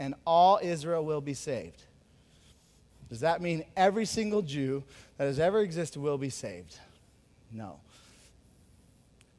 [0.00, 1.85] And all Israel will be saved.
[3.08, 4.82] Does that mean every single Jew
[5.16, 6.78] that has ever existed will be saved?
[7.52, 7.80] No.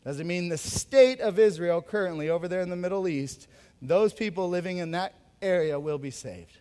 [0.03, 3.47] Does it mean the state of Israel currently over there in the Middle East
[3.81, 6.57] those people living in that area will be saved.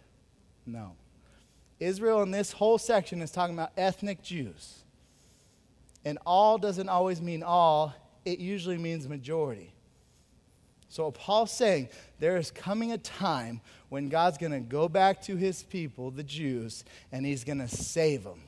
[0.67, 0.93] No.
[1.79, 4.83] Israel in this whole section is talking about ethnic Jews.
[6.05, 9.73] And all doesn't always mean all, it usually means majority.
[10.89, 11.89] So Paul's saying
[12.19, 16.23] there is coming a time when God's going to go back to his people, the
[16.23, 18.41] Jews, and he's going to save them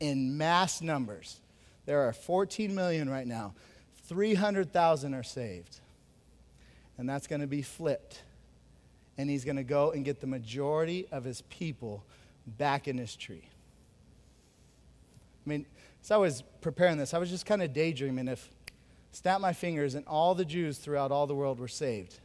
[0.00, 1.40] in mass numbers.
[1.84, 3.54] There are 14 million right now.
[4.06, 5.80] 300,000 are saved
[6.98, 8.22] and that's going to be flipped.
[9.18, 12.04] And he's going to go and get the majority of his people
[12.46, 13.48] back in his tree.
[15.44, 15.66] I mean,
[16.02, 18.48] as I was preparing this, I was just kind of daydreaming if
[19.12, 22.18] snap my fingers and all the Jews throughout all the world were saved.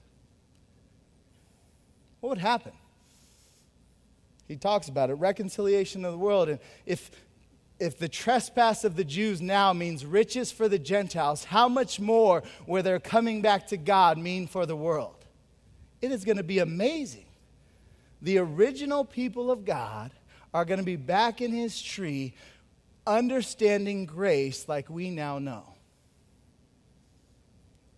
[2.21, 2.71] What would happen?
[4.47, 6.49] He talks about it reconciliation of the world.
[6.49, 7.11] And if
[7.79, 12.43] if the trespass of the Jews now means riches for the Gentiles, how much more
[12.67, 15.25] where they're coming back to God mean for the world?
[15.99, 17.25] It is going to be amazing.
[18.21, 20.11] The original people of God
[20.53, 22.35] are going to be back in his tree,
[23.07, 25.70] understanding grace like we now know.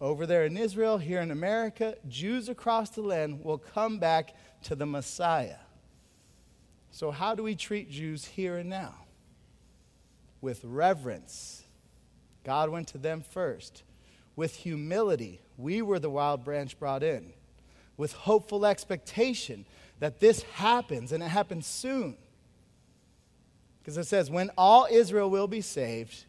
[0.02, 4.76] Over there in Israel, here in America, Jews across the land will come back to
[4.76, 5.58] the Messiah.
[6.92, 9.04] So, how do we treat Jews here and now?
[10.44, 11.64] with reverence.
[12.44, 13.84] God went to them first.
[14.36, 17.32] With humility, we were the wild branch brought in.
[17.96, 19.66] With hopeful expectation
[20.00, 22.18] that this happens and it happens soon.
[23.80, 26.26] Because it says, when all Israel will be saved,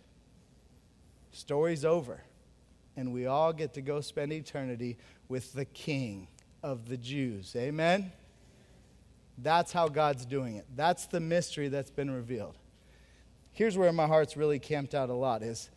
[1.32, 2.20] story's over.
[2.96, 4.96] And we all get to go spend eternity
[5.28, 6.28] with the King
[6.62, 7.54] of the Jews.
[7.56, 8.12] Amen?
[9.38, 10.66] That's how God's doing it.
[10.76, 12.56] That's the mystery that's been revealed
[13.54, 15.70] here's where my heart's really camped out a lot is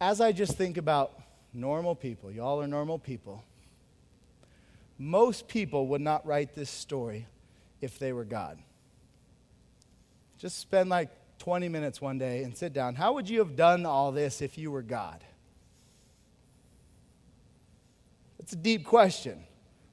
[0.00, 1.12] as I just think about
[1.52, 3.44] normal people, y'all are normal people.
[4.98, 7.26] Most people would not write this story
[7.80, 8.58] if they were God.
[10.38, 12.94] Just spend like 20 minutes one day and sit down.
[12.94, 15.22] How would you have done all this if you were God?
[18.40, 19.44] It's a deep question.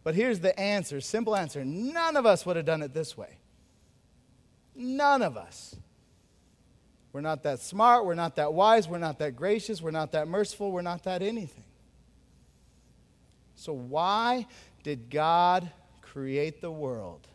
[0.04, 1.64] But here's the answer simple answer.
[1.64, 3.38] None of us would have done it this way.
[4.76, 5.76] None of us.
[7.14, 8.06] We're not that smart.
[8.06, 8.88] We're not that wise.
[8.88, 9.82] We're not that gracious.
[9.82, 10.72] We're not that merciful.
[10.72, 11.64] We're not that anything.
[13.56, 14.45] So, why
[14.84, 15.72] did God
[16.18, 17.28] create the world.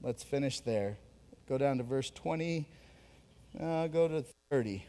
[0.00, 0.96] Let's finish there.
[1.48, 2.68] Go down to verse 20,
[3.60, 4.84] uh, go to 30.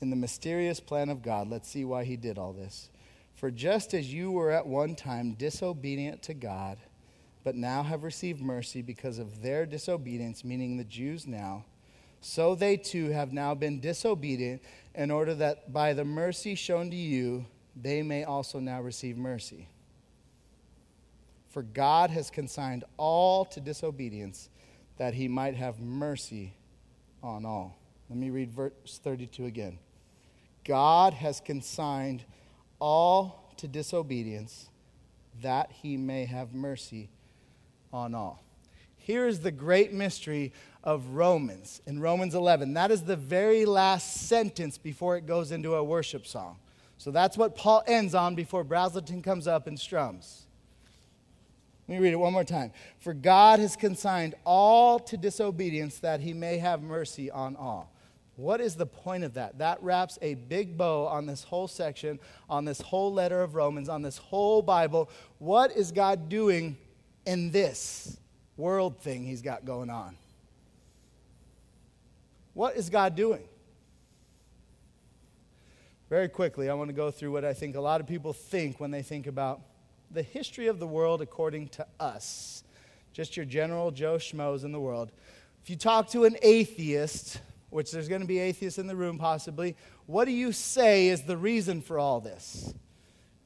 [0.00, 2.90] In the mysterious plan of God, let's see why he did all this.
[3.34, 6.78] For just as you were at one time disobedient to God,
[7.44, 11.64] but now have received mercy because of their disobedience, meaning the Jews now,
[12.20, 14.62] so they too have now been disobedient,
[14.94, 19.68] in order that by the mercy shown to you, they may also now receive mercy.
[21.48, 24.50] For God has consigned all to disobedience,
[24.98, 26.54] that he might have mercy
[27.22, 27.78] on all.
[28.10, 29.78] Let me read verse 32 again.
[30.70, 32.22] God has consigned
[32.78, 34.70] all to disobedience,
[35.42, 37.10] that he may have mercy
[37.92, 38.40] on all.
[38.96, 40.52] Here is the great mystery
[40.84, 42.74] of Romans in Romans 11.
[42.74, 46.56] That is the very last sentence before it goes into a worship song.
[46.98, 50.46] So that's what Paul ends on before Brazelton comes up and strums.
[51.88, 52.70] Let me read it one more time.
[53.00, 57.92] For God has consigned all to disobedience that he may have mercy on all.
[58.40, 59.58] What is the point of that?
[59.58, 62.18] That wraps a big bow on this whole section,
[62.48, 65.10] on this whole letter of Romans, on this whole Bible.
[65.38, 66.78] What is God doing
[67.26, 68.16] in this
[68.56, 70.16] world thing he's got going on?
[72.54, 73.44] What is God doing?
[76.08, 78.80] Very quickly, I want to go through what I think a lot of people think
[78.80, 79.60] when they think about
[80.10, 82.64] the history of the world according to us.
[83.12, 85.12] Just your general Joe Schmoes in the world.
[85.62, 87.40] If you talk to an atheist,
[87.70, 91.22] which there's going to be atheists in the room possibly, what do you say is
[91.22, 92.74] the reason for all this?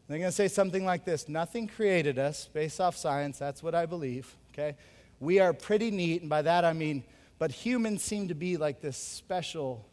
[0.09, 3.39] They're going to say something like this Nothing created us based off science.
[3.39, 4.35] That's what I believe.
[4.53, 4.77] Okay?
[5.21, 7.05] We are pretty neat, and by that I mean,
[7.39, 9.87] but humans seem to be like this special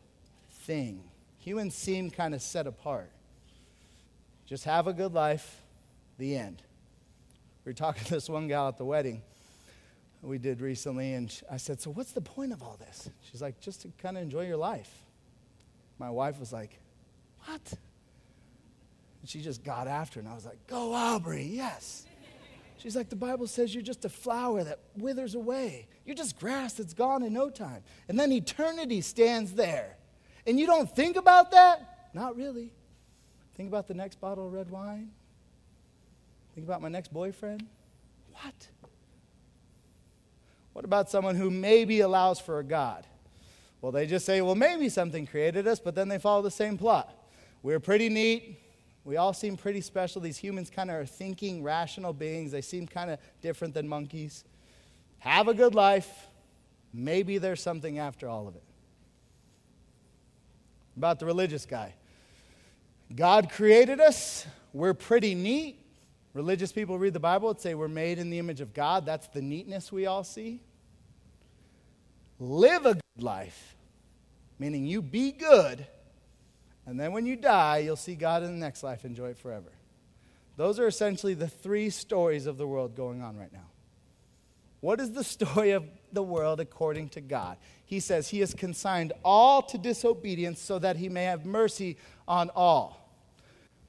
[0.50, 1.04] thing.
[1.40, 3.12] Humans seem kind of set apart.
[4.46, 5.62] Just have a good life,
[6.18, 6.62] the end.
[7.66, 9.22] We were talking to this one gal at the wedding
[10.22, 13.10] we did recently, and I said, So, what's the point of all this?
[13.30, 14.92] She's like, Just to kind of enjoy your life.
[15.98, 16.80] My wife was like,
[17.46, 17.74] What?
[19.22, 22.06] And she just got after and I was like, Go, Aubrey, yes.
[22.78, 25.88] She's like, The Bible says you're just a flower that withers away.
[26.06, 27.84] You're just grass that's gone in no time.
[28.08, 29.98] And then eternity stands there.
[30.48, 32.10] And you don't think about that?
[32.14, 32.72] Not really.
[33.56, 35.12] Think about the next bottle of red wine.
[36.56, 37.68] Think about my next boyfriend.
[38.34, 38.68] What?
[40.74, 43.06] What about someone who maybe allows for a God?
[43.82, 46.78] Well, they just say, well, maybe something created us, but then they follow the same
[46.78, 47.14] plot.
[47.64, 48.60] We're pretty neat.
[49.04, 50.22] We all seem pretty special.
[50.22, 52.52] These humans kind of are thinking, rational beings.
[52.52, 54.44] They seem kind of different than monkeys.
[55.20, 56.28] Have a good life.
[56.94, 58.64] Maybe there's something after all of it.
[60.96, 61.96] About the religious guy
[63.14, 64.46] God created us.
[64.74, 65.81] We're pretty neat.
[66.34, 69.06] Religious people read the Bible and say we're made in the image of God.
[69.06, 70.62] That's the neatness we all see.
[72.40, 73.76] Live a good life,
[74.58, 75.86] meaning you be good,
[76.86, 79.72] and then when you die, you'll see God in the next life, enjoy it forever.
[80.58, 83.70] Those are essentially the three stories of the world going on right now.
[84.80, 87.58] What is the story of the world according to God?
[87.86, 92.50] He says he has consigned all to disobedience so that he may have mercy on
[92.56, 92.98] all.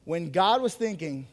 [0.05, 1.27] When God was thinking,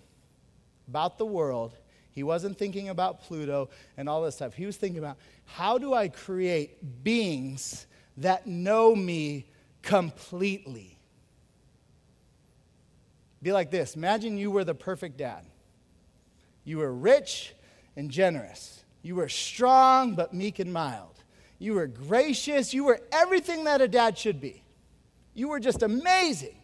[0.89, 1.77] about the world.
[2.11, 4.55] He wasn't thinking about Pluto and all this stuff.
[4.55, 7.85] He was thinking about how do I create beings
[8.17, 9.45] that know me
[9.83, 10.99] completely?
[13.41, 15.45] Be like this Imagine you were the perfect dad.
[16.63, 17.53] You were rich
[17.95, 18.83] and generous.
[19.01, 21.23] You were strong but meek and mild.
[21.59, 22.73] You were gracious.
[22.73, 24.63] You were everything that a dad should be.
[25.33, 26.57] You were just amazing.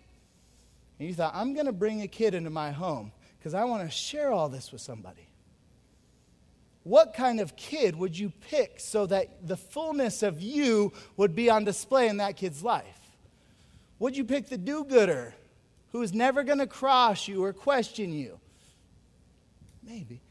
[0.99, 3.11] And you thought, I'm going to bring a kid into my home
[3.45, 5.27] because I want to share all this with somebody.
[6.81, 11.47] What kind of kid would you pick so that the fullness of you would be
[11.51, 12.99] on display in that kid's life?
[13.99, 15.35] Would you pick the do gooder
[15.91, 18.39] who is never going to cross you or question you?
[19.83, 20.21] Maybe.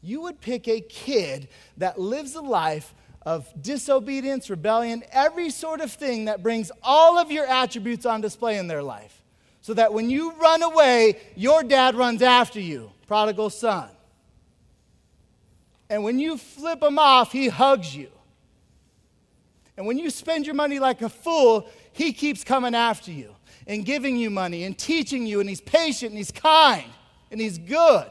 [0.00, 5.90] You would pick a kid that lives a life of disobedience, rebellion, every sort of
[5.90, 9.18] thing that brings all of your attributes on display in their life
[9.68, 13.90] so that when you run away, your dad runs after you, prodigal son.
[15.90, 18.08] And when you flip him off, he hugs you.
[19.76, 23.34] And when you spend your money like a fool, he keeps coming after you
[23.66, 26.90] and giving you money and teaching you, and he's patient and he's kind
[27.30, 28.06] and he's good.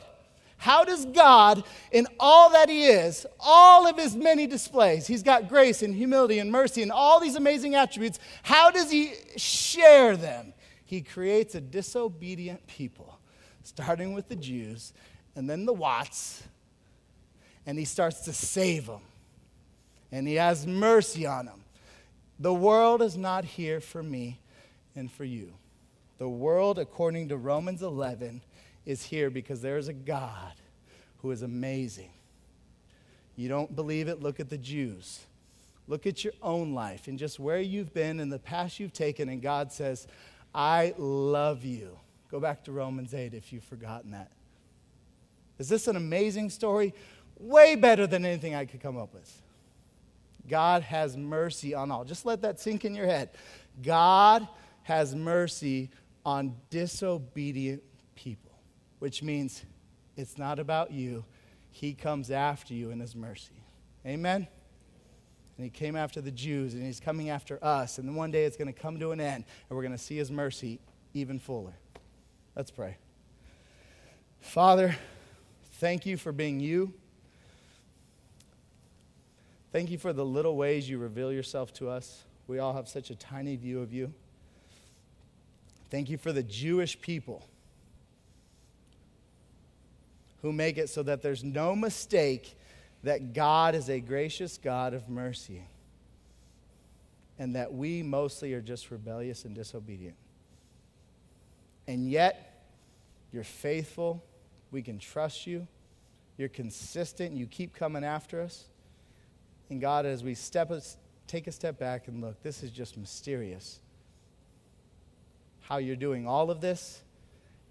[0.58, 5.50] How does God, in all that He is, all of His many displays, He's got
[5.50, 10.54] grace and humility and mercy and all these amazing attributes, how does He share them
[10.88, 13.20] he creates a disobedient people
[13.62, 14.94] starting with the Jews
[15.36, 16.44] and then the Watts,
[17.66, 19.02] and he starts to save them.
[20.14, 21.66] And he has mercy on them.
[22.40, 24.40] The world is not here for me
[24.96, 25.54] and for you.
[26.18, 28.42] The world, according to Romans 11,
[28.86, 30.54] is here because there is a God
[31.18, 32.12] who is amazing.
[33.36, 34.24] You don't believe it?
[34.24, 35.20] Look at the Jews.
[35.88, 39.28] Look at your own life and just where you've been and the path you've taken,
[39.28, 40.08] and God says,
[40.58, 42.00] I love you.
[42.32, 44.32] Go back to Romans 8 if you've forgotten that.
[45.60, 46.96] Is this an amazing story?
[47.40, 49.42] Way better than anything I could come up with.
[50.50, 52.04] God has mercy on all.
[52.04, 53.30] Just let that sink in your head.
[53.84, 54.48] God
[54.82, 55.92] has mercy
[56.26, 57.84] on disobedient
[58.16, 58.52] people,
[58.98, 59.64] which means
[60.16, 61.24] it's not about you.
[61.70, 63.62] He comes after you in His mercy.
[64.08, 64.48] Amen?
[65.58, 67.98] And He came after the Jews, and He's coming after us.
[67.98, 70.18] And one day it's going to come to an end, and we're going to see
[70.18, 70.80] His mercy
[71.14, 71.74] even fuller.
[72.56, 72.98] Let's pray.
[74.40, 74.96] Father,
[75.74, 76.94] thank you for being you.
[79.72, 82.24] Thank you for the little ways you reveal yourself to us.
[82.48, 84.14] We all have such a tiny view of you.
[85.90, 87.46] Thank you for the Jewish people
[90.42, 92.58] who make it so that there's no mistake
[93.04, 95.64] that God is a gracious God of mercy
[97.40, 100.16] and that we mostly are just rebellious and disobedient.
[101.88, 102.66] And yet,
[103.32, 104.24] you're faithful.
[104.72, 105.68] We can trust you.
[106.38, 107.36] You're consistent.
[107.36, 108.66] You keep coming after us.
[109.70, 110.72] And God, as we step,
[111.28, 113.80] take a step back and look, this is just mysterious.
[115.62, 117.02] How you're doing all of this,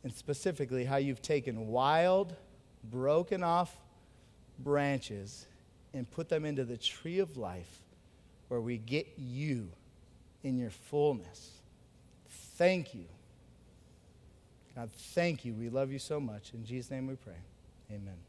[0.05, 2.37] and specifically how you've taken wild,
[2.85, 3.75] broken off
[4.59, 5.47] branches
[5.93, 7.83] and put them into the tree of life
[8.49, 9.69] where we get you
[10.43, 11.51] in your fullness.
[12.57, 13.07] Thank you.
[14.75, 15.55] God, thank you.
[15.55, 16.53] We love you so much.
[16.53, 17.39] In Jesus' name we pray.
[17.91, 18.26] Amen.